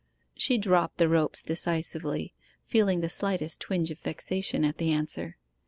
She 0.33 0.57
dropped 0.57 0.97
the 0.97 1.07
ropes 1.07 1.43
decisively, 1.43 2.33
feeling 2.65 3.01
the 3.01 3.07
slightest 3.09 3.59
twinge 3.59 3.91
of 3.91 3.99
vexation 3.99 4.65
at 4.65 4.79
the 4.79 4.91
answer. 4.91 5.37